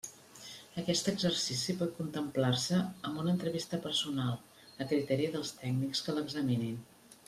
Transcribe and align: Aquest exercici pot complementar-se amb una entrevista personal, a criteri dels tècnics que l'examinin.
Aquest 0.83 1.11
exercici 1.11 1.75
pot 1.83 1.91
complementar-se 1.99 2.81
amb 2.87 3.21
una 3.25 3.33
entrevista 3.37 3.83
personal, 3.87 4.35
a 4.89 4.93
criteri 4.93 5.33
dels 5.39 5.57
tècnics 5.65 6.07
que 6.09 6.21
l'examinin. 6.21 6.87